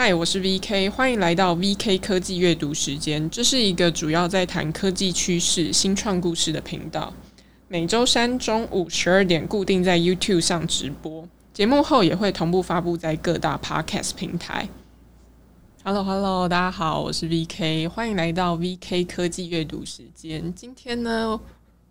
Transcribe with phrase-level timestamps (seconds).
[0.00, 3.28] 嗨，我是 VK，欢迎来到 VK 科技阅读时间。
[3.28, 7.12] 这是一个主要在谈科技趋势、新创故事的频道。
[7.66, 14.68] 每周三中午十二点固定在 YouTube 上直播，节目后也会同步发布在各大 Podcast 平台。
[15.82, 20.54] Hello，Hello，hello, 大家好，我是 VK，欢迎来到 VK 科技阅读时间。
[20.54, 21.40] 今天呢，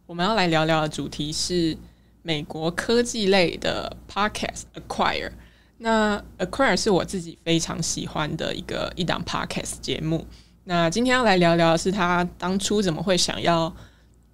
[0.05, 1.77] 我们要来聊聊的主题是
[2.21, 5.31] 美国科技类的 Podcast Acquire。
[5.77, 10.25] 那 Acquire 是我自己非常喜欢的一个一档 Podcast 节目。
[10.63, 13.73] 那今天要来聊聊的是他当初怎么会想要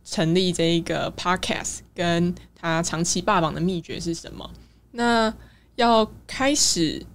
[0.03, 4.49] 成立这一个 Podcast，跟他长期霸榜的秘诀是什么？
[4.91, 5.33] 那
[5.75, 7.05] 要开始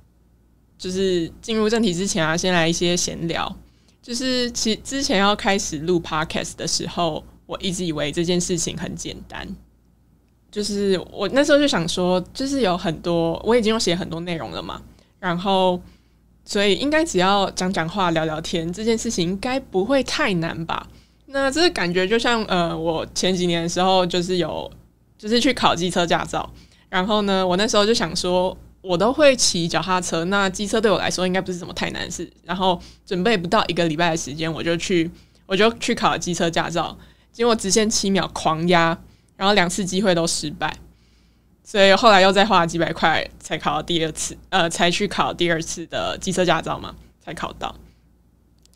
[0.77, 3.57] 就是进入正题之前啊，先来一些闲聊。
[4.01, 9.47] 就是其之前要开始录 Podcast 的时候，我一直以为这件事情很简单。
[10.51, 14.81] 就是我那时候就想说，就是有很多我已经有写很多内容了嘛，
[15.21, 15.79] 然后
[16.45, 20.89] 所以应该只要讲讲话、聊聊天，这件事情应该不会太难吧？
[21.27, 24.71] 那这个感觉就像呃，我前几年的时候就是有
[25.19, 26.51] 就是去考机车驾照，
[26.89, 35.11] 然后呢，我那时候就想说，我都会骑脚踏车，那机车对我来说应该不是什么太难事，然后准备不到一个礼拜的时间，我就去
[35.45, 36.97] 我就去考机车驾照，
[37.31, 38.99] 结果直线七秒狂压。
[39.39, 40.77] 然后两次机会都失败，
[41.63, 46.93] 所以后来又再花了几百块才考到第二次，呃，才去考第二次的机车驾照嘛，
[47.25, 47.73] 才考到。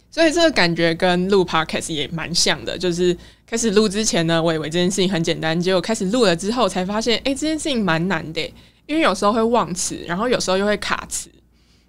[0.08, 8.40] 所以这个感觉跟录 Podcast 也蛮像的，就是开始录之前呢，我以为这件事情很简单，结果开始录了之后才发现，哎，这件事情蛮难的，
[8.86, 11.28] 因为有时候会忘词，然后有时候又会卡词。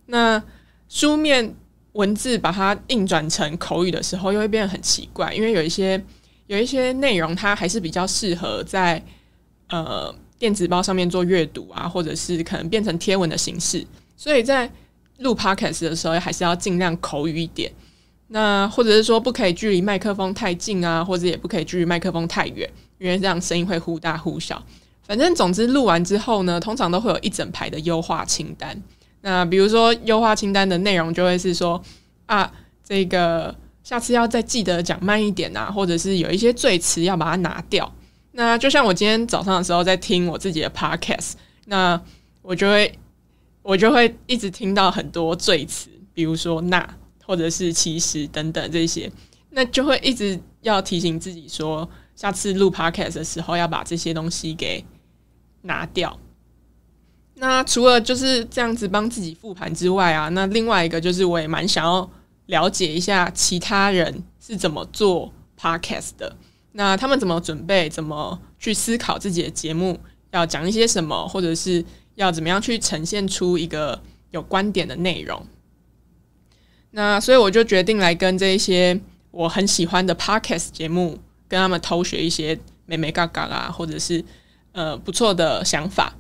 [0.08, 0.42] 那
[0.90, 1.54] 书面
[1.92, 6.04] 文字把它硬转成口语的时候，又会变得很奇怪，因为有一些。
[6.48, 9.02] 有一些内容，它还是比较适合在
[9.70, 13.86] 呃电子报上面做阅读啊，或者是可能变成贴文的形式。
[14.18, 14.70] 所以在
[15.20, 17.72] 录 Podcast 的时候，还是要尽量口语一点。
[18.28, 24.62] 那或者是说，不可以距离麦克风太近啊，或者也不可以距离麦克风太远，因为这样声音会忽大忽小。
[25.04, 28.82] 反正总之，录完之后呢，通常都会有一整排的优化清单。
[29.22, 31.82] 那比如说，优化清单的内容就会是说
[32.26, 32.52] 啊，
[32.84, 33.56] 这个。
[33.84, 37.94] 下次要再记得讲慢一点啊，或者是有一些赘词要把它拿掉。
[38.32, 41.34] 那就像我今天早上的时候在听我自己的 podcast，
[41.66, 42.02] 那
[42.42, 42.98] 我就会
[43.62, 46.96] 我就会一直听到很多赘词，比如说那
[47.26, 49.12] 或者是其实等等这些，
[49.50, 54.84] 那就会一直要提醒自己说，下次录 podcast 的时候要把这些东西给
[55.62, 56.18] 拿掉。
[57.36, 62.10] 那除了就是这样子帮自己复盘之外啊，那另外一个就是我也蛮想要。
[62.48, 66.36] 了解一下其他人是怎么做 podcast 的，
[66.74, 70.00] 那他们怎么准备，怎么去思考自己的节目
[70.32, 71.84] 要讲一些什么，或者是
[72.16, 75.46] 要怎么样去呈现出一个有观点的内容。
[76.92, 79.00] 那所以我就决定来跟这一些
[79.32, 81.18] 我很喜欢的 podcast 节目，
[81.48, 84.24] 跟他们偷学一些眉眉角角啊，或者是
[84.74, 86.14] 呃不错的想法。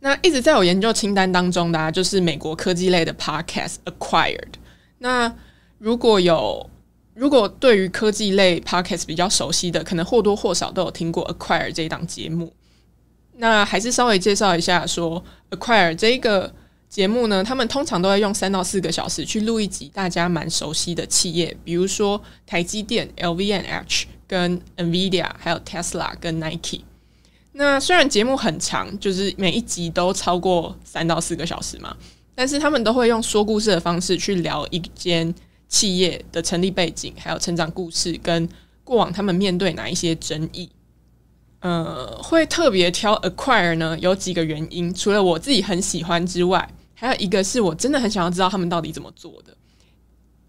[0.00, 4.54] 那一直在我研究清单当中的啊，就是美国科技类的 podcast Acquired。
[5.02, 5.34] 那
[5.78, 6.68] 如果有，
[7.14, 12.52] 如果对于科技类 podcast 比较熟悉的，可能或多或少都有听过 Acquire 这一档节目。
[13.36, 16.54] 那还是稍微介绍一下说，Acquire 这一个
[16.90, 26.82] 节目呢，他们通常都会用三到四个小时去录一集大家蛮熟悉的企业，比如说台积电、L V N H 跟 NVIDIA，还有 Tesla 跟 Nike。
[27.52, 31.96] 那虽然节目很长，就是每一集都超过三到四个小时嘛。
[32.34, 35.34] 但是他们都会用说故事的方式去聊一间
[35.68, 38.48] 企业的成立背景，还有成长故事，跟
[38.82, 40.70] 过往他们面对哪一些争议。
[41.60, 44.92] 呃，会特别挑 Acquire 呢，有几个原因。
[44.94, 49.54] 除了我自己很喜欢之外，还有一个是我真的很想要知道他们到底怎么做的。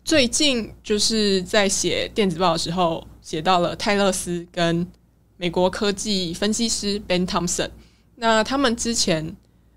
[0.06, 4.88] 最近就是在写电子报的时候，写到了泰勒斯跟
[5.36, 7.69] 美国科技分析师 Ben Thompson。
[8.16, 9.36] 那他们之前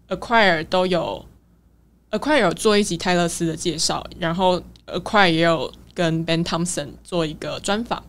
[0.09, 1.26] Acquire 都有。
[2.14, 8.04] Acquire 有做一集泰勒斯的介绍，然后 Acquire 也有跟 Ben Thompson 做一个专访，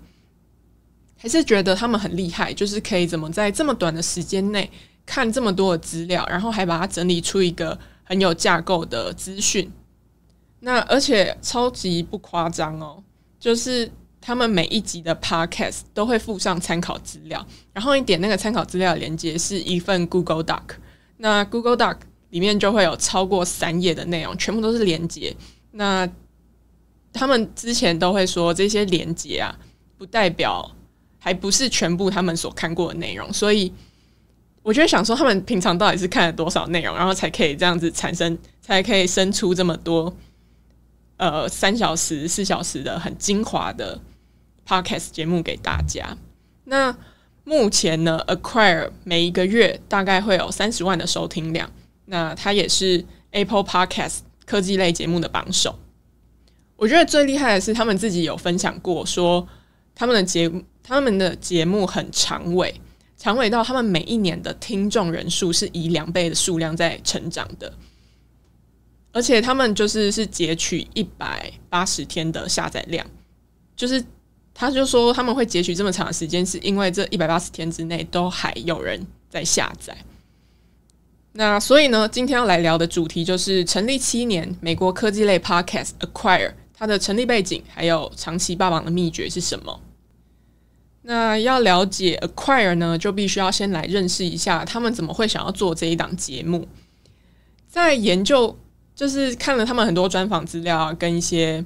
[1.18, 4.70] 还是觉得他们很厉害，就是可以怎么在这么短的时间内
[5.08, 9.72] 看这么多的资料，然后还把它整理出一个很有架构的资讯。
[10.60, 13.04] 那而且超级不夸张哦，
[13.40, 13.92] 就是
[14.22, 17.44] 他们每一集的 Podcast 都会附上参考资料，
[17.74, 20.62] 然后你点那个参考资料连接是一份 Google Doc，
[21.18, 21.98] 那 Google Doc。
[22.36, 25.34] 里面就会有超过三页的内容，全部都是连接。
[25.72, 26.06] 那
[27.14, 29.58] 他们之前都会说，这些连接啊，
[29.98, 30.70] 不代表
[31.18, 33.32] 还不是全部他们所看过的内容。
[33.32, 33.72] 所以，
[34.64, 40.14] 我就想说，他们平常到底是看了多少内容，然后才可以这样子产生，才可以生出这么多
[41.16, 44.02] 呃三小时、四小时的很精华的
[44.68, 46.18] podcast 节目给大家。
[46.66, 46.98] 那
[47.46, 51.72] 目前呢，Acquire 每一个月大概会有三十万的收听量，
[52.06, 55.78] 那它也是 Apple Podcast 科技类节目的榜首。
[56.78, 59.48] 我觉得最厉害的是，他们自己有分享过，说
[59.94, 60.52] 他们的节，
[60.84, 62.82] 他们的节目很长尾。
[63.18, 67.74] 长尾到他们每一年的听众人数是以两倍的数量在成长的，
[69.14, 73.08] 而且他们就是是截取一百八十天的下载量，
[73.74, 74.04] 就是
[74.54, 79.98] 他就说他们会截取这么长的时间，是因为这一百八十天之内都还有人在下载。
[81.38, 89.82] 那所以呢，今天要来聊的主题就是成立七年美国科技类 Podcast Acquire，它的成立背景还有长期霸榜的秘诀是什么？
[91.02, 96.66] 那要了解 Acquire 呢，就必须要先来认识一下他们怎么会想要做这一档节目。
[97.68, 98.58] 在研究，
[98.96, 101.64] 就是看了他们很多专访资料啊，跟一些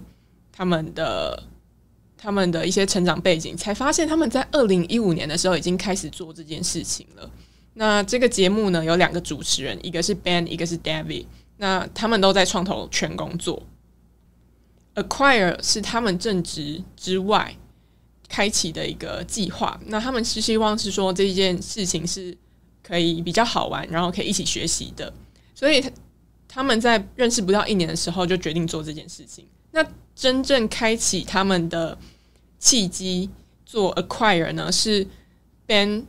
[0.51, 1.43] 他们的
[2.17, 7.29] 他们的一些成长背景，才发现他们在二零一五年的时候已经开始做这件事情了。
[7.79, 11.27] 那这个节目呢，有两个主持人，一个是 Ben，一个是 David。
[11.55, 13.63] 那他们都在创投圈工作。
[14.95, 17.55] Acquire 是他们正职之外。
[18.31, 22.37] 开启的一个计划，那他们是希望是说这件事情是
[22.83, 25.11] 可以比较好玩，然后可以一起学习的，
[25.55, 25.89] 所以他
[26.47, 29.47] 他们在认识不到一年的时候就决定做这件事情。
[29.71, 29.83] 那
[30.13, 31.97] 真正开启他们的
[32.59, 33.27] 契机
[33.65, 35.07] 做 Acquire 呢，是
[35.65, 36.05] Ben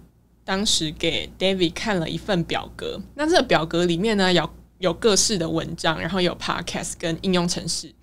[0.51, 7.95] 当时给 David 看了一份表格，那这个表格里面呢有有各式的文章，然后有 Podcast 跟应用程式，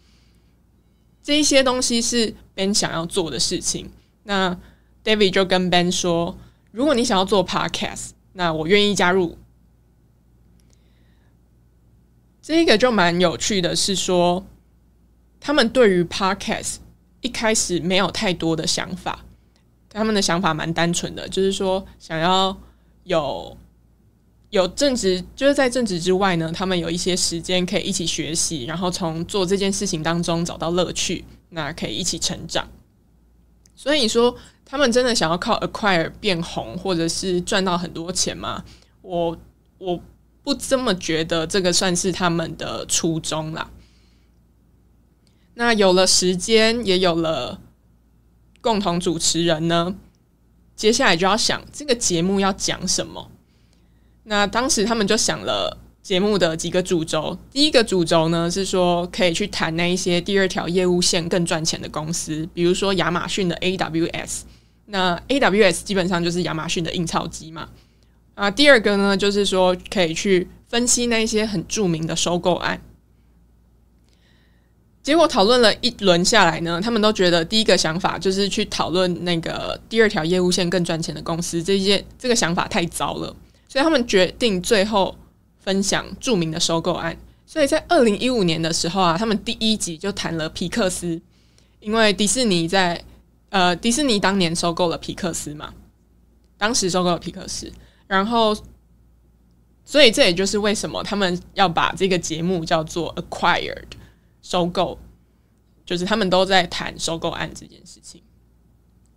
[1.22, 3.92] 这一些东西是 Ben 想要做的事情。
[4.24, 4.58] 那
[5.04, 6.38] David 就跟 Ben 说
[6.72, 9.38] ：“如果你想要做 Podcast，那我愿意加入。”
[12.42, 14.48] 这个就蛮有趣的，是说
[15.42, 16.78] 他们对于 Podcast
[17.20, 19.26] 一开始没有太多的想法，
[19.90, 22.56] 他们的想法蛮单纯的，就是说想要
[23.04, 23.58] 有
[24.50, 32.68] 有正职，就是在正职之外呢，他们有一些时间可以一起学习，然后从做这件事情当中找到乐趣，那可以一起成长。
[33.76, 34.36] 所以说，
[34.66, 38.64] 他们真的想要靠 Acquire 变红，或者是赚到很多钱吗？
[39.02, 39.38] 我
[39.78, 40.02] 我
[40.44, 43.70] 不这么觉得，这个算是他们的初衷啦。
[45.54, 47.60] 那有了时间，也有了
[48.62, 49.96] 共同主持人呢，
[50.76, 53.32] 接下来就要想这个节目要讲什么。
[54.24, 55.80] 那当时他们就想了。
[56.08, 64.44] 节目的几个主轴，第一个主轴呢是说可以去谈那一些第二条业务线更赚钱的公司，比如说亚马逊的 AWS。
[64.86, 67.68] 那 AWS 基本上就是亚马逊的印钞机嘛。
[68.36, 72.80] 啊，第二个呢就是说可以去分析那一些很著名的收购案。
[75.08, 83.34] 结果讨论了一轮下来呢，他们都觉得第一个想法就是去讨论那个第二条业务线更赚钱的公司，这些这个想法太糟了，
[83.70, 85.16] 所以他们决定最后。
[85.60, 91.22] 分享著名的收购案，所以在二零一五年的时候啊，他们第一集就谈了皮克斯，
[91.82, 93.04] 因为迪士尼在
[93.50, 95.74] 呃，迪士尼当年收购了皮克斯嘛，
[96.58, 97.70] 当时收购了皮克斯，
[98.08, 98.56] 然后，
[99.84, 103.84] 所以这也就是为什么他们要把这个节目叫做 Acquired
[104.50, 104.98] 收购，
[105.86, 108.22] 就是他们都在谈收购案这件事情。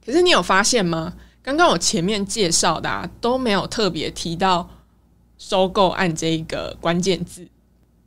[0.04, 1.14] 可是你有发现吗？
[1.43, 4.69] 刚刚我前面介绍的啊，都没有特别提到。
[5.38, 7.49] 收购案这一个关键字，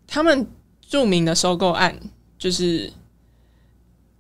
[0.06, 0.48] 他们
[0.88, 2.00] 著名的收购案，
[2.38, 2.94] 就是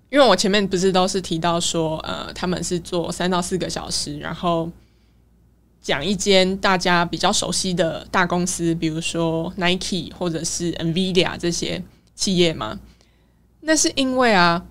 [0.10, 4.68] 因为我前面不是都是提到说，呃，他们是做三到四个小时，然后
[5.80, 11.84] 讲一间大家比较熟悉的大公司，比如说 Nike 或者是 NVIDIA 这些
[12.16, 12.80] 企业吗？
[13.64, 14.66] 那是因为啊，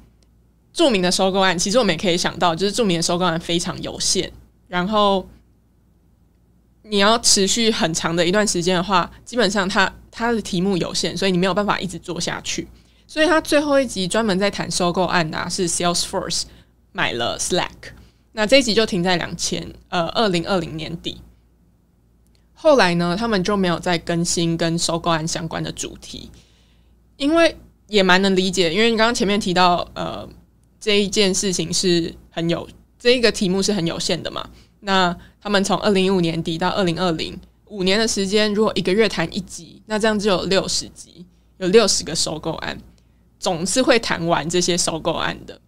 [0.72, 4.32] 著名的收购案，其实我们也可以想到，就是著名的收购案非常有限，
[4.68, 5.28] 然后。
[6.84, 12.66] 你要持续很长的一段时间的话，基本上它它的题目有限，所以你没有办法一直做下去。
[13.06, 16.42] 所以他最后一集专门在谈收购案的啊，是 Salesforce
[16.90, 17.92] 买了 Slack。
[18.32, 21.22] 那这一集就停在两千呃二零二零年底。
[22.52, 26.32] 后来呢，他们就没有再更新跟收购案相关的主题，
[27.16, 27.56] 因为
[27.92, 30.26] 也蛮能理解，因为你刚刚前面提到呃
[30.80, 32.66] 这一件事情是很有
[32.98, 34.48] 这一个题目是很有限的嘛。
[34.80, 41.26] 那他们从二零一五年底到二零二零五年的时间，如果一个月谈一集，那这样就有六十集，
[41.58, 42.78] 有六十个收购案，
[43.38, 45.60] 总是会谈完这些收购案的。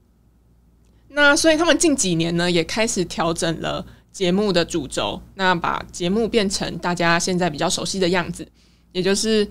[1.08, 8.48] 那所以他们近几年呢，也开始调整了节目的主轴，那把节目变成大家现在比较熟悉的样子，
[8.92, 9.46] 也就是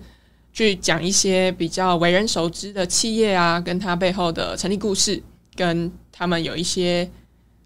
[0.54, 5.20] 去讲一些比较为人熟知的企业啊，跟它背后的成立故事，
[5.56, 7.10] 跟他们有一些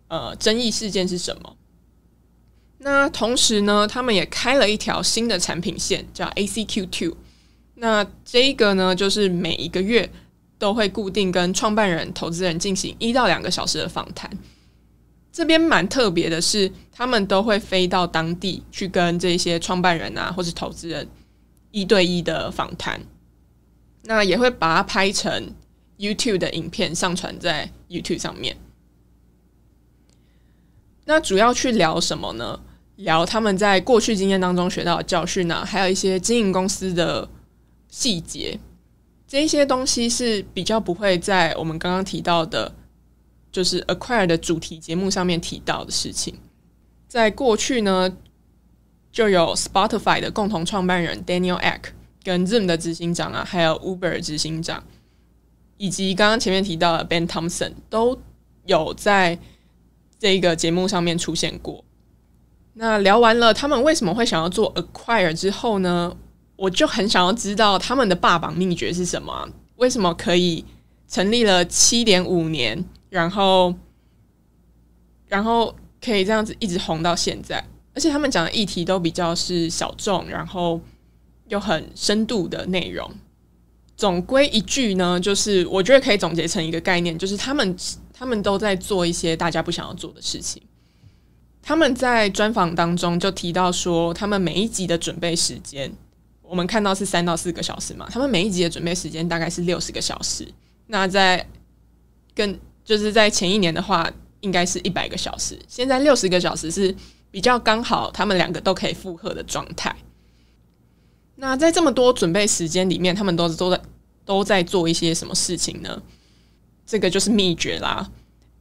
[0.09, 1.54] 呃争议事件是什么。
[2.78, 7.16] 那同时呢，他们也开了一条新的产品线，叫 ACQ Two。
[7.75, 10.09] 那这个呢，就是每一个月
[10.59, 14.30] 都会固定跟创办人、投资人进行一到两个小时的访谈。
[15.30, 21.07] 这边蛮特别的是，他们都会飞到当地去跟这些创办人啊，或是投资人
[21.70, 23.00] 一对一的访谈。
[24.02, 25.52] 那也会把它拍成
[25.98, 28.56] YouTube 的影片，上传在 YouTube 上面。
[31.04, 32.60] 那主要去聊什么呢？
[32.96, 37.28] 聊他们在过去经验当中学到的教训啊，还有一些经营公司的
[37.88, 38.58] 细节。
[39.26, 42.75] 这些东西是比较不会在我们刚刚提到的。
[43.50, 46.38] 就是 Acquire 的主题节目上面提到的事情，
[47.08, 48.14] 在过去呢，
[49.10, 51.80] 就有 Spotify 的共同创办人 Daniel Ek
[52.22, 54.82] 跟 Zoom 的执行长啊，还有 Uber 执行长，
[55.76, 58.18] 以及刚刚前面提到的 Ben Thompson 都
[58.66, 59.38] 有在
[60.18, 61.84] 这个节目上面出现过。
[62.74, 66.16] 那聊完了他们为什么会想要做 Acquire 之后呢，
[66.56, 69.48] 我就很想要知道他们的霸榜秘诀是什么？
[69.76, 70.64] 为什么可以
[71.08, 72.84] 成立了七点五年？
[73.08, 73.74] 然后，
[75.26, 75.74] 然后
[76.04, 77.64] 可以这样子一直红到现在，
[77.98, 80.80] 而且他们讲的议题都比较是小众，然后
[81.48, 83.10] 又很深度的内容。
[83.96, 87.76] 总归一句呢，就是我觉得可以总结成一个概念，就是他们
[88.12, 90.62] 他们都在做一些大家不想要做的事情。
[91.60, 95.92] 他们在专访当中就提到说，他们每一集的准备时间，
[96.40, 100.46] 我们看到是三到四个小时嘛，他们每一集的准备时间大概是六十个小时。
[100.86, 101.44] 那在
[102.36, 105.58] 更就是在前一年的话，应该是一百个小时。
[105.66, 106.94] 现在六十个小时是
[107.30, 109.94] 比较刚好，他们两个都可以负荷的状态。
[111.37, 113.80] 那在这么多准备时间里面，他们都都在
[114.25, 116.02] 都在做一些什么事情呢？
[116.87, 118.11] 这个就是秘诀啦。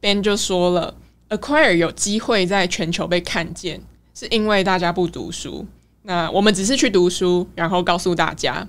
[0.00, 0.96] Ben 就说了
[1.28, 3.80] ，Acquire 有机会在全球被看见，
[4.14, 5.66] 是因为大家不读书。
[6.02, 8.68] 那我们只是去读书，然后告诉大家。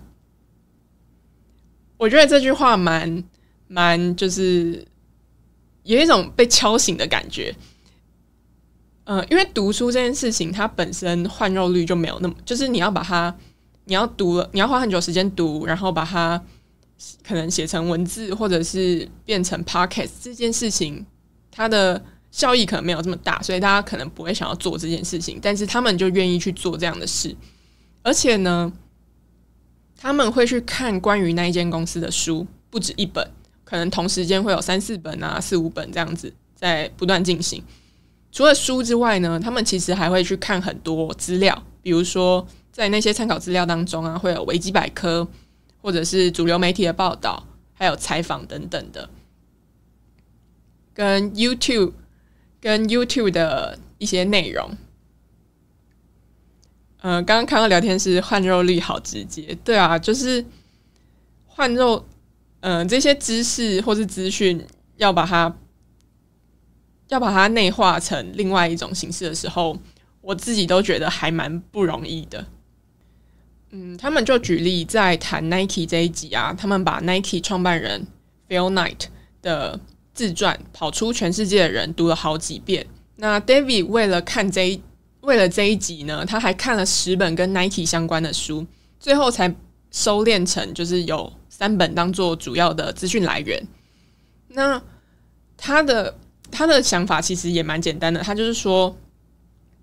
[1.98, 3.24] 我觉得这句话蛮
[3.68, 4.86] 蛮就是。
[5.84, 7.56] 有一种被敲醒的感觉，
[9.10, 13.36] 呃，因为读书这件事情，它本身换肉率就没有那么，就是你要把它，
[13.86, 16.40] 你要读了，你要花很久时间读，然后把它
[17.28, 21.04] 可能写成文字，或者是变成 podcast 这件事情，
[21.50, 22.00] 它的
[22.30, 27.36] 效益可能没有这么大，所以大家可能不会想要做这件事情，但是他们就愿意去做这样的事，
[28.04, 28.72] 而且呢，
[29.98, 33.28] 他们会去看关于那一间公司的书，不止一本。
[33.64, 37.64] 可能同时间会有三四本啊，四五本这样子在不断进行。
[38.32, 45.28] 除了书之外呢，他们其实还会去看很多资料，比如说在那些参考资料当中啊，会有维基百科，
[45.82, 49.10] 或者是主流媒体的报道，还有采访等等的。
[50.94, 51.94] 跟 YouTube
[52.60, 54.78] 跟 YouTube 的一些内容。
[57.02, 60.46] 嗯、呃，刚刚看到聊天室换肉率好直接，对啊，就是
[61.46, 62.06] 换肉。
[62.62, 64.62] 嗯、呃，这些知识或是资讯
[64.98, 65.56] 要把它
[67.10, 69.78] 要把它内化成另外一种形式的时候，
[70.22, 72.46] 我自己都觉得还蛮不容易的。
[73.72, 78.08] 嗯，他们就举例在谈 Nike 这一集啊，他们把 Nike 创办人
[78.48, 79.08] Phil Knight
[79.42, 79.80] 的
[80.14, 82.88] 自传《跑出全世界的人》读了好几遍。
[83.18, 84.82] 那 David 为了看这一
[85.22, 88.66] 为了这一集呢，他还看了十本跟 Nike 相关的书，
[89.00, 89.54] 最后才
[89.92, 91.34] 收敛成就是有。
[91.52, 93.68] 三本当做主要的资讯来源，
[94.48, 94.82] 那
[95.58, 96.18] 他的
[96.52, 98.96] 他的想法其实也蛮简单的，他就是说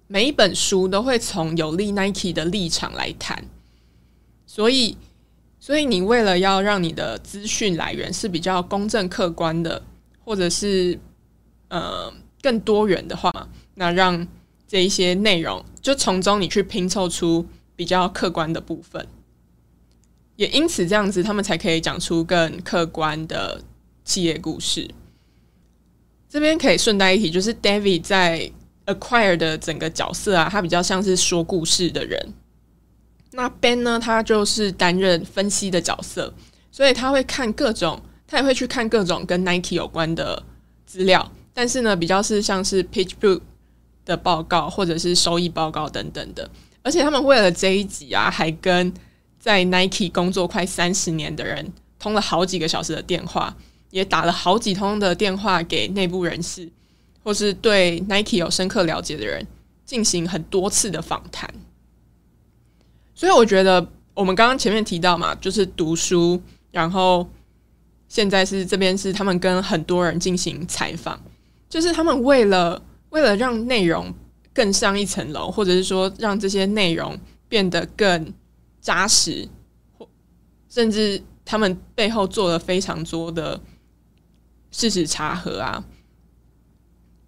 [0.07, 3.45] 每一本书都会从有利 Nike 的立场来谈，
[4.47, 4.97] 所以
[5.59, 9.83] 所以你为了要让你的资讯来源是比较公正客观的，
[10.25, 10.99] 或者是
[11.69, 14.27] 呃更多元的话，那让
[14.69, 19.07] 这一些内容就从中你去拼凑出比较客观的部分。
[20.37, 23.63] 也因此，这样子他们才可以讲出更客观的
[24.05, 24.91] 企业故事。
[26.37, 28.53] 这边可以顺带一提，就是 David 在
[28.85, 32.35] Acquire 的整个角色啊，他比较像是说故事的人。
[33.33, 36.35] 那 Ben 呢，他就是担任分析的角色，
[36.71, 40.43] 所以他会看各种，他也会去看各种跟 Nike 有关的
[40.85, 43.41] 资料，但是呢，比较是像是 PitchBook
[44.05, 46.51] 的报告或者是收益报告等等的。
[46.83, 48.93] 而且他们为了这一集啊，还跟
[49.41, 53.57] 在 Nike 工作快三十年的人，通了好几个小时的电话，
[53.91, 56.69] 也打了好几通的电话给内部人士，
[57.23, 59.47] 或是对 Nike 有深刻了解的人，
[59.85, 61.53] 进行很多次的访谈。
[63.15, 66.41] 所以我觉得我们刚刚前面提到嘛，就是读书，
[66.71, 67.29] 然后
[68.09, 71.21] 现在是这边是他们跟很多人进行采访，
[71.69, 74.13] 就是他们为了为了让内容
[74.53, 78.33] 更上一层楼，或者是说让这些内容变得更
[78.81, 79.49] 扎实，
[79.97, 80.07] 或
[80.69, 83.59] 甚至他们背后做了非常多的
[84.77, 85.83] 事实查核啊，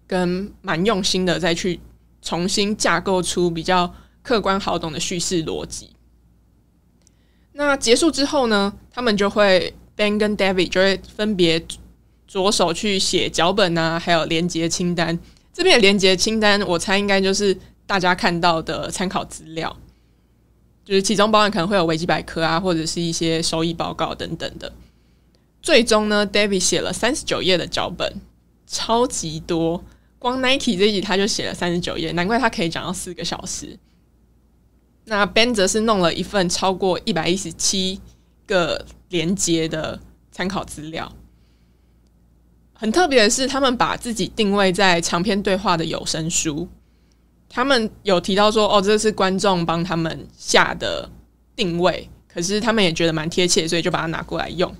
[0.05, 1.79] 跟蛮用心的再去
[2.21, 3.91] 重新架构出比较
[4.21, 5.89] 客观好懂的叙事逻辑。
[7.53, 11.65] 那结束之后呢，他们就会 Ben 跟 David 就会分别
[12.27, 15.17] 着手去写脚本啊，还有连接清单。
[15.51, 19.75] 这边的连接清单，我猜应该就是大家看到的参考资料，
[20.85, 24.71] 就是其中包含可能会有维基百科啊，或者是一些收益报告等等的。
[25.61, 28.21] 最终呢，David 写了三十九页的脚本，
[28.65, 29.83] 超级多，
[30.17, 33.77] 光 Nike 这一集他就写了三十九页，难怪他可以讲到四个小时。
[35.05, 37.99] 那 Ben 则是弄了一份超过一百一十七
[38.45, 39.99] 个连接的
[40.31, 41.11] 参考资料。
[42.73, 46.69] 很特别的是，他们把自己定位在长篇对话的有声书。
[47.49, 51.09] 他们有提到说：“哦，这是观众帮他们下的
[51.55, 54.73] 定位。”可是他们也觉得蛮贴切，所以就把它拿过来用。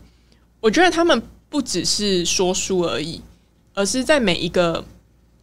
[0.60, 3.22] 我觉得他们不只是说书而已，
[3.74, 4.86] 而是在每一个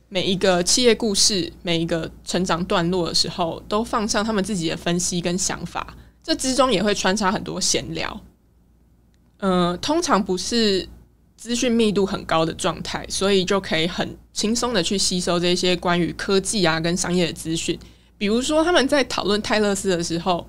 [0.08, 5.96] 每一个企业故事、每一个成长段落的时候，都放上他们自己的分析跟想法。
[6.22, 8.20] 这之中也会穿插很多闲聊。
[9.38, 10.88] 嗯、呃，通常不是。
[11.38, 17.78] 资讯密度很高的状态，所以就可以很轻松的去吸收这些关于科技啊跟商业的资讯。
[18.16, 20.48] 比如说，他们在讨论泰勒斯的时候，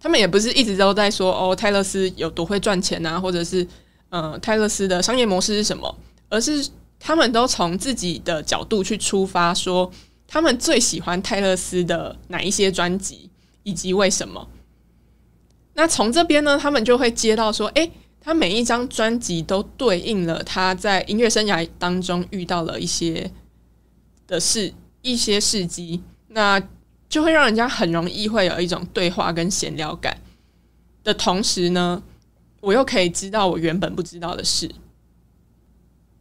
[0.00, 3.64] 他们也不是一直都在说哦，泰勒斯有多会赚钱啊，或者是
[4.12, 6.68] 呃，泰勒斯的商业模式是什么，而是
[7.00, 9.90] 他们都从自己的角度去出发，说
[10.28, 13.30] 他们最喜欢泰勒斯的哪一些专辑，
[13.62, 14.48] 以及为什么。
[15.72, 17.90] 那从这边呢，他们就会接到说，诶。
[18.24, 23.28] 他每一张专辑都对应了他在音乐生涯当中遇到了一些
[24.28, 26.62] 的事，一些事迹，那
[27.08, 30.18] 就会让人家很容易会有一种对话跟闲聊感
[31.02, 32.00] 的同时呢，
[32.62, 34.70] 我又可以知道我原本不知道的事。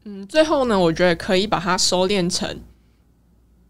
[0.03, 2.59] 嗯，最后呢，我觉得可以把它收敛成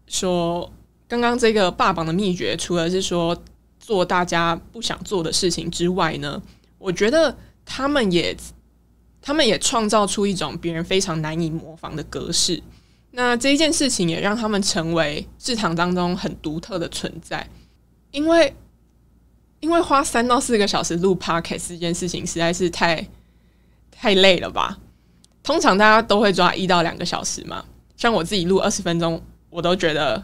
[0.08, 0.72] 说，
[1.06, 3.40] 刚刚这个霸榜的秘诀，除了是说
[3.78, 6.42] 做大家不想做的事情之外呢，
[6.78, 7.38] 我觉得。
[7.64, 8.36] 他们也，
[9.22, 12.60] 他们也创造出一种别人非常难以模仿的格式。
[13.12, 17.48] 那这一件事情也让他们成为市场当中很独特的存在。
[18.10, 18.52] 因为，
[19.62, 23.08] 因为花三到四个小时录 Podcast 这件事情实在是太
[23.92, 24.76] 太累了吧？
[25.42, 27.64] 通常大家都会抓一到两个小时嘛。
[27.96, 30.20] 像我自己录二十分钟，我都觉得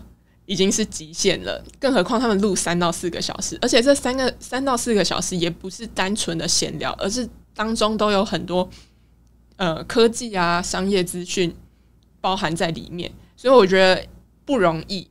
[0.46, 1.64] 已经是极限了。
[1.78, 8.68] 更何况他们录三到四个小时，而且这三个三到四个小时也不是单纯的闲聊，而是当中都有很多
[9.56, 11.54] 呃科技啊、商业资讯
[12.20, 14.04] 包含在里面，所以我觉得
[14.44, 15.08] 不容易。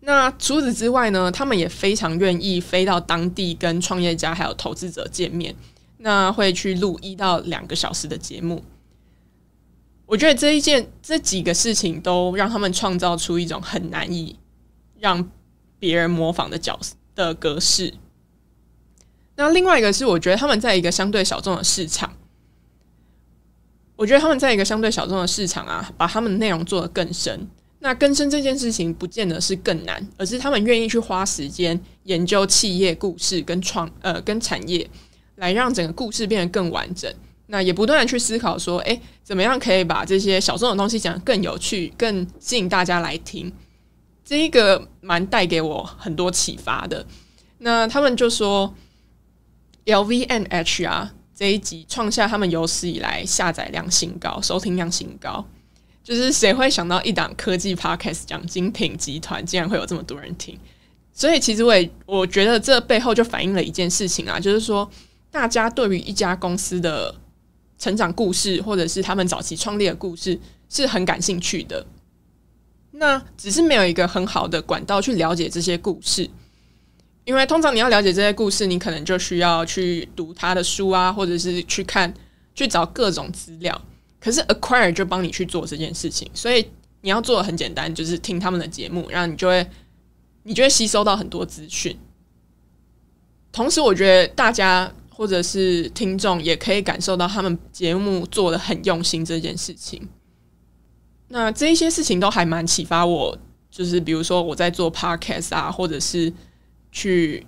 [0.00, 5.54] 那除此之外呢，他们也非常愿意飞到当地跟创业家还有投资者见面，
[5.98, 8.64] 那会去录一到两个小时的节目。
[10.06, 14.36] 我觉得这一件这几个事情都让他们创造出一种很难以
[14.98, 15.30] 让
[15.78, 17.94] 别人模仿的角色的格式。
[19.36, 22.16] 那另外一个是，我觉得他们在一个相对小众的市场，
[23.96, 27.46] 我觉得他们在一个相对小众的市场啊，把他们的内容做得更深。
[27.80, 34.88] 那更深这件事情，不见得是更难，而是他们愿意去花时间研究企业故事跟创呃跟产业，
[35.36, 37.12] 来让整个故事变得更完整。
[37.46, 43.52] 那也不断的去思考说，诶，怎么样可以把这些小众的东西讲得更有趣，更吸引大家来听？
[44.24, 47.04] 这一个蛮带给我很多启发的。
[47.58, 48.74] 那他们就说。
[49.86, 55.44] LVMH 啊，这一集创下他们有史以来下载量新高、收听量新高。
[56.10, 60.58] 就是谁会想到一档科技 Podcast 讲精品集团，竟然会有这么多人听？
[61.12, 64.90] 所以其实我也我觉得这背后就反映了一件事情啊，就是说
[65.30, 67.14] 大家对于一家公司的
[67.78, 70.36] 成长故事，或者是他们早期创立的故事，
[70.68, 71.86] 是很感兴趣的。
[72.90, 76.28] 那只是没有一个很好的管道去了解这些故事。
[77.24, 82.12] 因为通常你要了解这些故事，你可能就需要去读他的书啊，或者是去看、
[82.52, 83.80] 去找各种资料。
[84.20, 86.68] 可是 Acquire 就帮你去做这件事情，所以
[87.00, 89.66] 你要做的很简单，就是听他们的节目，然后你就会
[90.42, 91.98] 你就会吸收到很多资讯。
[93.50, 100.08] 同时，我觉得大家或者是听众也可以感受到他们节目做的很用心这件事情。
[101.28, 103.38] 那这一些事情都还蛮启发我
[103.70, 106.32] 就是比如说我在做 podcast 啊，或者是
[106.92, 107.46] 去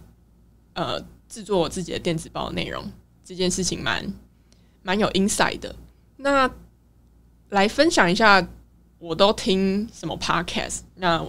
[0.75, 2.91] 呃制作我自己的电子报内容，
[3.25, 4.13] 这件事情蛮
[4.83, 5.75] 蛮有 insight 的。
[6.23, 6.49] 那
[7.51, 8.47] 来分享一下，
[8.99, 10.81] 我都听什么 podcast？
[10.95, 11.25] 那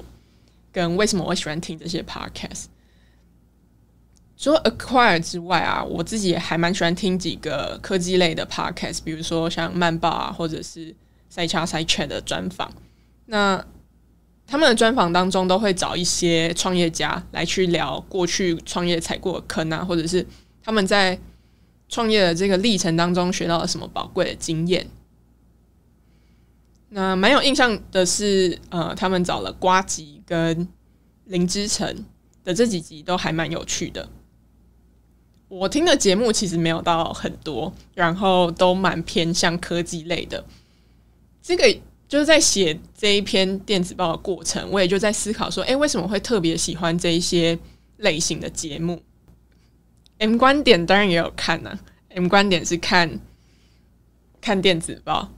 [0.71, 2.65] 跟为什么我喜欢听这些 podcast？
[4.37, 10.95] 除了 Acquire 之外啊，我自己也还蛮喜欢听几个科技类的 podcast，比如说像曼报啊，或者是
[11.29, 12.71] 赛叉赛 Chat 的专访。
[13.25, 13.63] 那
[14.45, 20.25] 他们的专访当中都会找一些创业家来去聊过去创业踩过的坑啊，或者是
[20.61, 21.17] 他们在
[21.93, 24.87] 创业的这个历程当中学到了什么宝贵的经验。
[26.89, 30.67] 那蛮有印象的是，呃，他们找了瓜吉跟
[31.25, 32.03] 林之晨
[32.43, 34.09] 的这几集都还蛮有趣的。
[35.47, 40.43] 我听的节目其实没有到很多，然后都蛮偏向科技类的。
[41.43, 41.77] 这个
[42.07, 47.57] 就是在写这一篇电子报的过程，我也就在思考说，诶，为什么会特别喜欢这一些
[47.97, 48.99] 类型的节目
[50.23, 51.77] ？M 观点当然也有看呢、
[52.15, 53.19] ，M 观点是看
[54.39, 55.29] 看电子报。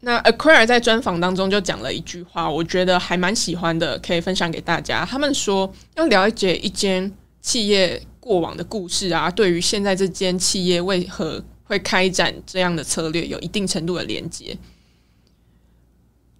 [0.00, 5.04] 那 Acquire 在专访当中就讲了一句话，我觉得还蛮喜欢的，可以分享给大家。
[5.04, 14.58] 他们说，要了解一间企业过往的故事啊，对于现在这间企业为何会开展这样的策略，有一定程度的连接。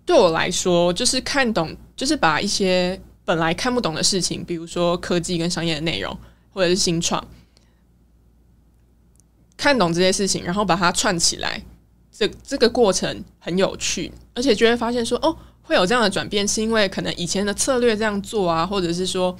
[0.05, 6.19] 对我来说，就是看懂，就是把一些本来看不懂的事情，比如说科技跟商业的内容，
[6.51, 7.27] 或者是新创，
[9.57, 11.63] 看懂这些事情，然后把它串起来。
[12.13, 19.35] 这这个过程很有趣，而且就会发现说，哦，会有这样的转变，是因为可能以前的策略这样做啊，或者是说，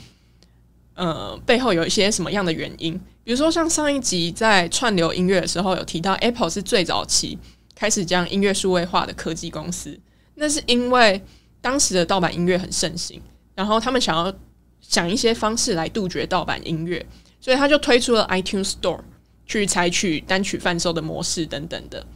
[0.95, 2.99] 呃，背后有一些什么样的原因？
[3.23, 7.39] 比如说，像上一集在串流音乐的时候有提到，Apple 是最早期
[7.75, 10.01] 开始将音乐数位化的科技公司，
[10.37, 11.23] 那是因为
[11.61, 13.21] 当时的盗版音乐很盛行，
[13.55, 14.33] 然后他们想要
[14.81, 17.05] 想一些方式来杜绝盗版音乐，
[17.41, 19.01] 所以他就推出了 iTunes Store，
[19.47, 22.07] 去采取单曲贩售的模式等等的。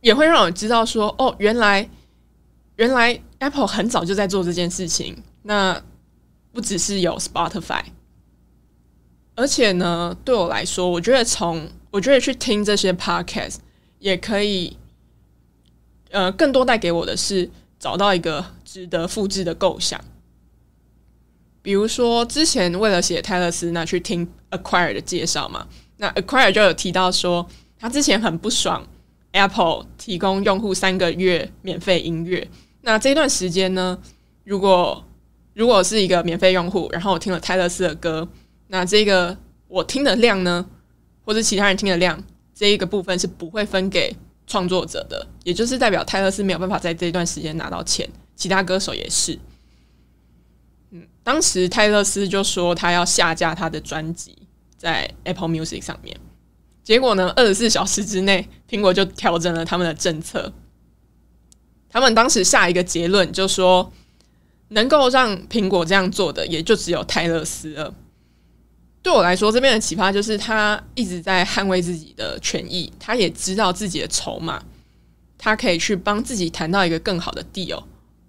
[0.00, 1.88] 也会让我知道说，哦，原来
[2.76, 5.22] 原来 Apple 很早就在做这件事情。
[5.42, 5.82] 那
[6.52, 7.82] 不只是有 Spotify，
[9.34, 13.56] 而且呢，对我来说，我觉得从我觉得去听这些 Podcast
[13.98, 14.76] 也可以，
[16.10, 20.00] 呃，更多带给我的是找到一个值得复制的构想。
[21.64, 27.48] 比如说，之前为了写泰勒斯，那去听 Acquire 的介绍嘛，那 Acquire 就有提到说，
[27.78, 28.86] 他之前很不爽。
[29.32, 32.46] Apple 提供用户三个月免费音乐，
[32.82, 33.98] 那这段时间呢，
[34.44, 35.02] 如果
[35.54, 38.28] 如果是一个免费用户，然后我听了泰勒斯的歌，
[38.68, 40.64] 那这个我听的量呢，
[41.24, 42.22] 或者其他人听的量，
[42.54, 44.14] 这一个部分是不会分给
[44.46, 49.36] 创作者的，也就是代表泰勒斯没有办法在这一段时间拿到钱，其他歌手也是。
[51.22, 54.36] 当时泰勒斯就说他要下架他的专辑
[54.76, 56.16] 在 Apple Music 上面。
[56.82, 60.52] 结果呢，二十四小时之内，苹果就调整了他们的政策。
[61.88, 63.92] 他们当时下一个结论就说，
[64.68, 67.94] 能够让苹果这样做的，也就只有泰勒斯了。
[69.02, 74.62] 对我来说，这边的启发就是，他一直在捍卫自己的权益，他也知道自己的筹码，
[75.38, 77.84] 他可以去帮自己谈到一个更好的 deal。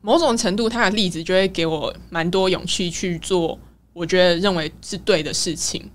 [0.05, 3.57] 某种程度，他的例子就会给我蛮多勇气去做，
[3.91, 5.89] 我觉得认为是对的事情。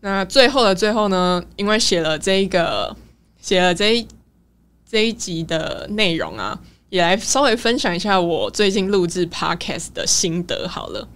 [0.00, 2.96] 那最后的最后呢，因为写了这一个，
[3.40, 4.08] 写了这一
[4.84, 11.08] 这一集的内容啊，也来稍微分享一下我最近录制 Podcast 的心得好了。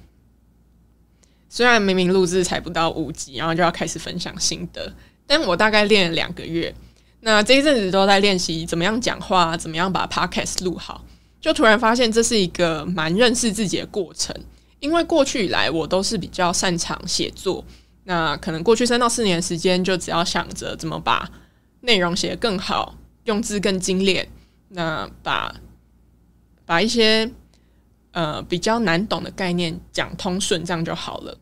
[1.49, 4.95] 虽然明明录制才不到五集，然后就要开始分享心得，
[5.27, 6.73] 但我大概练了两个月，
[7.19, 11.05] 那这一阵子都在练习怎么样讲话，怎么样把 Podcast 录好，
[11.43, 14.35] 就突然发现这是一个蛮认识自己的过程，
[14.79, 17.63] 因为过去以来我都是比较擅长写作。
[18.05, 21.31] 那可能过去三到四年的时间，就只要想着怎么把
[21.81, 24.29] 内容写得更好，用字更精炼，
[24.69, 25.55] 那把
[26.65, 27.31] 把一些
[28.13, 31.37] 呃比较难懂的概念讲通顺，这样就好了。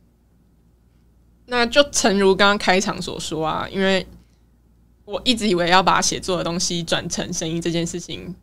[1.47, 4.07] 那就诚如刚刚开场所说啊，因为
[5.05, 8.35] 我一直以为要把写作的东西转成声音这件事情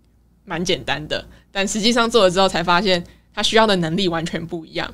[0.50, 4.94] 蛮简单的，但实际上做了之后才发现，它需要的能力完全不一样。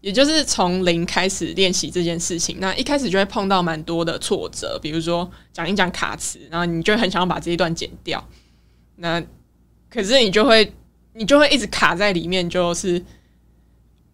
[0.00, 8.24] 也就是从零开始练习这件事情，那一开始就会碰到蛮多的挫折，比如说讲一讲卡词，然后你就很想要把这一段剪掉，
[8.96, 9.20] 那
[9.90, 10.72] 可是你就会
[11.14, 13.04] 你就会一直卡在里面，就是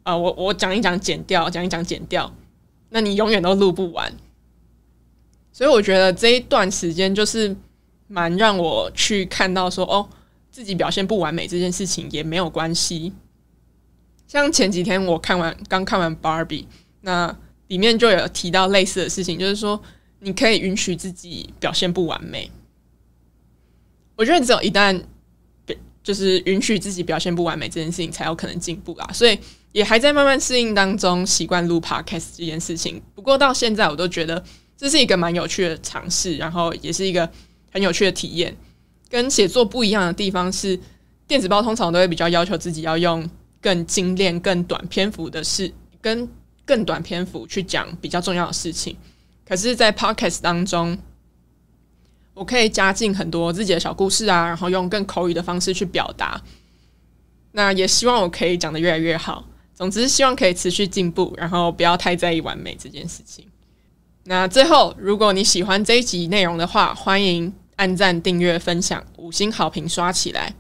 [0.05, 2.35] 啊、我我讲一讲剪掉，讲一讲剪掉，
[2.89, 4.11] 那你永远都录不完。
[5.53, 7.55] 所以我觉得这一段时间就是
[8.07, 10.09] 蛮让我去看到说，哦，
[10.51, 13.13] 自己表现不完美这件事情也没有关系。
[14.27, 16.67] 像前几天我看完刚看完 Barbie，
[17.01, 17.35] 那
[17.69, 19.81] 里面就有提到类似的事情，就是说
[20.21, 22.51] 你可以允许自己表现不完美。
[24.17, 25.01] 我觉得只有一旦
[26.03, 29.09] 就是允许自己表现不完美这件事情，才有可能进步啦。
[29.13, 29.39] 所以
[29.73, 33.01] 也还在慢慢适应当中，习惯录 Podcast 这件事情。
[33.15, 34.43] 不过到现在，我都觉得
[34.77, 37.31] 这是一个蛮有趣的尝试，然后也是一个
[37.71, 38.57] 很有趣的体验。
[39.09, 40.79] 跟写作不一样的地方是，
[41.27, 43.29] 电子报通常都会比较要求自己要用
[43.61, 46.29] 更精炼、更短篇幅的事，跟
[46.65, 48.97] 更短篇幅去讲比较重要的事情。
[49.47, 50.99] 可是，在 Podcast 当中，
[52.35, 56.41] 我可以加进很多自己的小故事啊，然后用更口语的方式去表达。
[57.53, 59.49] 那也希望我可以讲得越来越好。
[59.75, 63.47] 总之，希望可以持续进步，然后不要太在意完美这件事情。
[64.25, 70.55] 那最后，如果你喜欢这一集内容的话，欢迎按赞、订阅、分享、五星好评刷起来。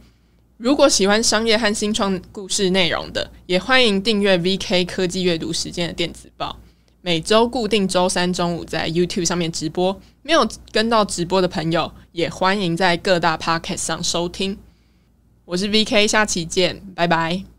[0.56, 6.58] 如果喜欢商业和新创故事内容的，也欢迎订阅 VK 科技阅读时间的电子报。
[7.00, 14.58] 每周固定周三中午在 YouTube 上面直播，没有跟到直播的朋友，也欢迎在各大 Podcast 上收听。
[15.44, 17.57] 我是 VK，下期见，拜拜。